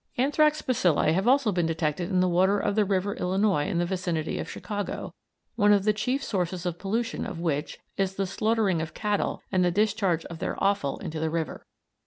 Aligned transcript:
Anthrax 0.17 0.63
bacilli 0.63 1.13
have 1.13 1.27
also 1.27 1.51
been 1.51 1.67
detected 1.67 2.09
in 2.09 2.21
the 2.21 2.27
water 2.27 2.57
of 2.57 2.73
the 2.73 2.85
River 2.85 3.13
Illinois 3.17 3.67
in 3.67 3.77
the 3.77 3.85
vicinity 3.85 4.39
of 4.39 4.49
Chicago, 4.49 5.13
one 5.55 5.71
of 5.71 5.83
the 5.83 5.93
chief 5.93 6.23
sources 6.23 6.65
of 6.65 6.79
pollution 6.79 7.23
of 7.23 7.39
which 7.39 7.77
is 7.97 8.15
the 8.15 8.25
slaughtering 8.25 8.81
of 8.81 8.95
cattle 8.95 9.43
and 9.51 9.63
the 9.63 9.69
discharge 9.69 10.25
of 10.25 10.39
their 10.39 10.57
offal 10.57 10.97
into 11.01 11.19
the 11.19 11.29
river. 11.29 11.67